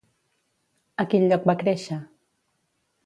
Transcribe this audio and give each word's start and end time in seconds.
A 1.03 1.05
quin 1.13 1.27
lloc 1.33 1.45
va 1.51 1.57
créixer? 1.65 1.99